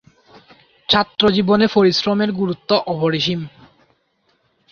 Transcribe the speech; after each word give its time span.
ছাত্রজীবনে 0.89 1.65
পরিশ্রমের 1.67 2.29
গুরুত্ব 2.31 2.69
অপরিসীম। 2.85 3.39